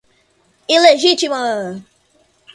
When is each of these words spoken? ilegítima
ilegítima 0.75 1.61